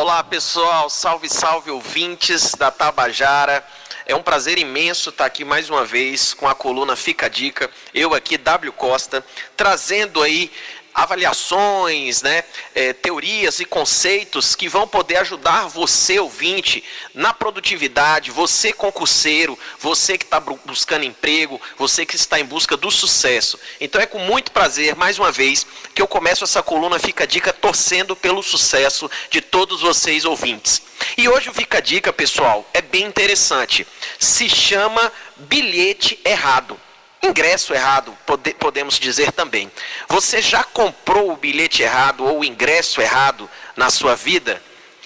[0.00, 3.62] Olá pessoal, salve, salve ouvintes da Tabajara.
[4.06, 7.70] É um prazer imenso estar aqui mais uma vez com a coluna Fica a Dica.
[7.92, 9.22] Eu aqui, W Costa,
[9.54, 10.50] trazendo aí
[10.94, 16.82] avaliações, né, é, teorias e conceitos que vão poder ajudar você, ouvinte,
[17.14, 22.90] na produtividade, você concurseiro, você que está buscando emprego, você que está em busca do
[22.90, 23.58] sucesso.
[23.80, 27.52] Então é com muito prazer, mais uma vez, que eu começo essa coluna Fica Dica
[27.52, 30.82] torcendo pelo sucesso de todos vocês, ouvintes.
[31.16, 33.86] E hoje o Fica Dica, pessoal, é bem interessante.
[34.18, 36.78] Se chama Bilhete Errado.
[37.22, 39.70] Ingresso errado, pode, podemos dizer também.
[40.08, 44.62] Você já comprou o bilhete errado ou o ingresso errado na sua vida?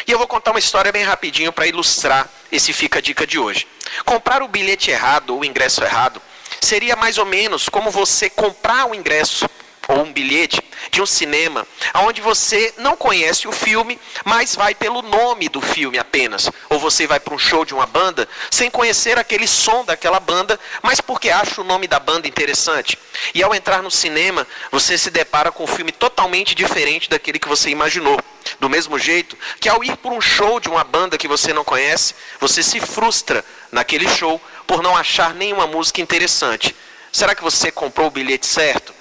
[0.07, 3.67] E eu vou contar uma história bem rapidinho para ilustrar esse fica dica de hoje.
[4.05, 6.21] Comprar o bilhete errado ou o ingresso errado
[6.61, 9.49] seria mais ou menos como você comprar o ingresso
[9.89, 15.03] ou um bilhete de um cinema, onde você não conhece o filme, mas vai pelo
[15.03, 16.51] nome do filme apenas.
[16.69, 20.59] Ou você vai para um show de uma banda sem conhecer aquele som daquela banda,
[20.83, 22.99] mas porque acha o nome da banda interessante.
[23.35, 27.49] E ao entrar no cinema, você se depara com um filme totalmente diferente daquele que
[27.49, 28.19] você imaginou.
[28.61, 31.65] Do mesmo jeito que ao ir para um show de uma banda que você não
[31.65, 36.75] conhece, você se frustra naquele show por não achar nenhuma música interessante.
[37.11, 38.94] Será que você comprou o bilhete certo?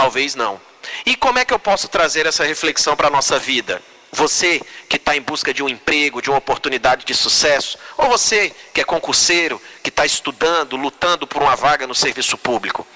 [0.00, 0.58] Talvez não.
[1.04, 3.82] E como é que eu posso trazer essa reflexão para a nossa vida?
[4.12, 8.50] Você que está em busca de um emprego, de uma oportunidade de sucesso, ou você
[8.72, 12.86] que é concurseiro, que está estudando, lutando por uma vaga no serviço público.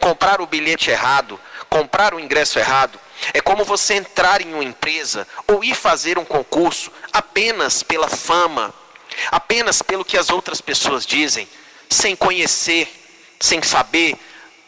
[0.00, 2.98] Comprar o bilhete errado, comprar o ingresso errado,
[3.34, 8.72] é como você entrar em uma empresa ou ir fazer um concurso apenas pela fama,
[9.30, 11.46] apenas pelo que as outras pessoas dizem,
[11.90, 12.88] sem conhecer,
[13.38, 14.16] sem saber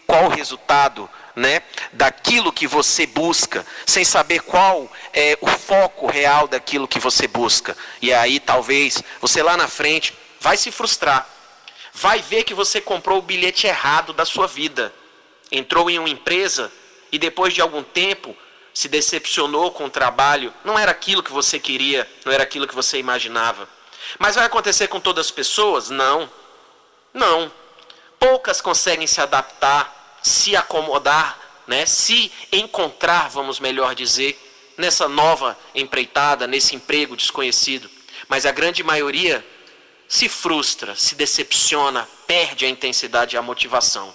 [0.07, 6.49] qual o resultado né, daquilo que você busca, sem saber qual é o foco real
[6.49, 7.77] daquilo que você busca.
[8.01, 11.29] E aí talvez você lá na frente vai se frustrar.
[11.93, 14.93] Vai ver que você comprou o bilhete errado da sua vida.
[15.53, 16.73] Entrou em uma empresa
[17.13, 18.35] e depois de algum tempo
[18.73, 22.75] se decepcionou com o trabalho, não era aquilo que você queria, não era aquilo que
[22.75, 23.67] você imaginava.
[24.19, 25.89] Mas vai acontecer com todas as pessoas?
[25.89, 26.31] Não.
[27.13, 27.51] Não.
[28.19, 29.96] Poucas conseguem se adaptar
[30.27, 31.39] se acomodar,
[31.69, 31.87] né?
[31.87, 34.37] se encontrar, vamos melhor dizer,
[34.77, 37.89] nessa nova empreitada, nesse emprego desconhecido.
[38.29, 39.47] Mas a grande maioria
[40.09, 44.13] se frustra, se decepciona, perde a intensidade e a motivação.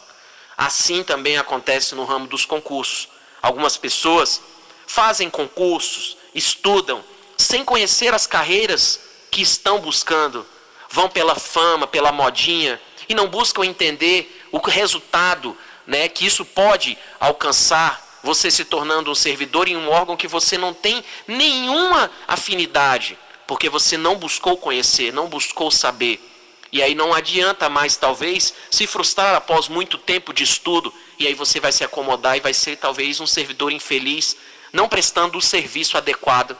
[0.58, 3.08] Assim também acontece no ramo dos concursos.
[3.42, 4.42] Algumas pessoas
[4.86, 7.02] fazem concursos, estudam,
[7.38, 9.00] sem conhecer as carreiras
[9.32, 10.46] que estão buscando,
[10.90, 15.58] vão pela fama, pela modinha e não buscam entender o resultado
[15.92, 20.58] né, que isso pode alcançar você se tornando um servidor em um órgão que você
[20.58, 26.26] não tem nenhuma afinidade, porque você não buscou conhecer, não buscou saber.
[26.72, 31.34] E aí não adianta mais, talvez, se frustrar após muito tempo de estudo, e aí
[31.34, 34.38] você vai se acomodar e vai ser talvez um servidor infeliz,
[34.72, 36.56] não prestando o serviço adequado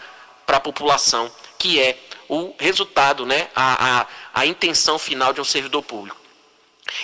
[0.46, 5.46] para a população, que é o resultado, né, a, a, a intenção final de um
[5.46, 6.21] servidor público.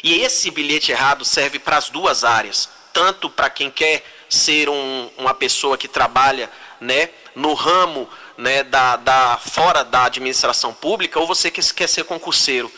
[0.04, 5.10] E esse bilhete errado serve para as duas áreas, tanto para quem quer ser um,
[5.18, 6.50] uma pessoa que trabalha
[6.80, 12.04] né, no ramo né, da, da, fora da administração pública, ou você que quer ser
[12.04, 12.72] concurseiro.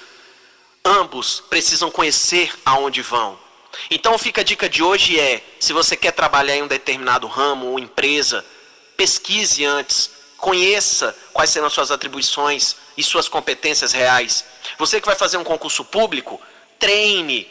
[0.83, 3.37] Ambos precisam conhecer aonde vão.
[3.91, 7.67] Então fica a dica de hoje é, se você quer trabalhar em um determinado ramo
[7.67, 8.45] ou empresa,
[8.97, 14.45] pesquise antes, conheça quais serão suas atribuições e suas competências reais.
[14.77, 16.41] Você que vai fazer um concurso público,
[16.79, 17.47] treine,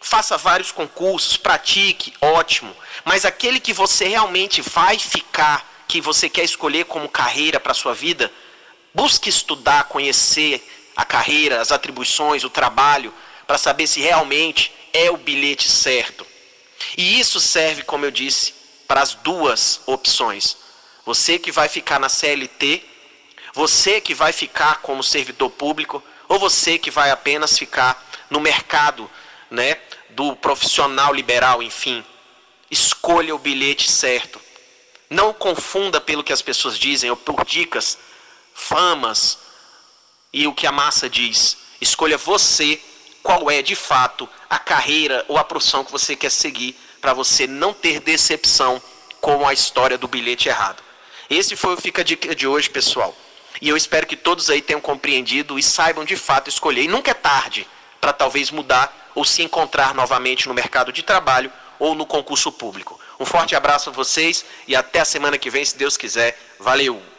[0.00, 2.74] faça vários concursos, pratique, ótimo.
[3.04, 7.94] Mas aquele que você realmente vai ficar, que você quer escolher como carreira para sua
[7.94, 8.32] vida,
[8.94, 10.66] busque estudar, conhecer
[10.96, 13.12] a carreira, as atribuições, o trabalho,
[13.46, 16.26] para saber se realmente é o bilhete certo.
[16.96, 18.54] E isso serve, como eu disse,
[18.86, 20.56] para as duas opções.
[21.04, 22.82] Você que vai ficar na CLT,
[23.54, 29.10] você que vai ficar como servidor público, ou você que vai apenas ficar no mercado
[29.50, 29.78] né,
[30.10, 32.04] do profissional liberal, enfim.
[32.70, 34.40] Escolha o bilhete certo.
[35.08, 37.98] Não confunda pelo que as pessoas dizem ou por dicas,
[38.54, 39.38] famas
[40.32, 41.56] e o que a massa diz.
[41.80, 42.80] Escolha você
[43.22, 47.46] qual é de fato a carreira ou a profissão que você quer seguir para você
[47.46, 48.82] não ter decepção
[49.20, 50.82] com a história do bilhete errado.
[51.30, 53.16] Esse foi o Fica a Dica de hoje, pessoal.
[53.60, 56.82] E eu espero que todos aí tenham compreendido e saibam de fato escolher.
[56.82, 57.66] E nunca é tarde
[58.00, 62.98] para talvez mudar ou se encontrar novamente no mercado de trabalho ou no concurso público.
[63.18, 66.38] Um forte abraço a vocês e até a semana que vem, se Deus quiser.
[66.58, 67.17] Valeu!